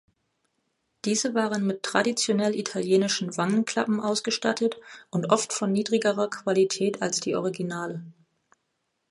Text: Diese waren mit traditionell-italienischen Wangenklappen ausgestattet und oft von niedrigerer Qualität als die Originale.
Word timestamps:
Diese 1.05 1.35
waren 1.35 1.67
mit 1.67 1.83
traditionell-italienischen 1.83 3.37
Wangenklappen 3.37 3.99
ausgestattet 3.99 4.77
und 5.11 5.29
oft 5.29 5.53
von 5.53 5.71
niedrigerer 5.71 6.27
Qualität 6.27 7.03
als 7.03 7.19
die 7.19 7.35
Originale. 7.35 8.03